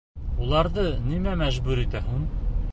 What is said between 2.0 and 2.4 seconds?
һуң?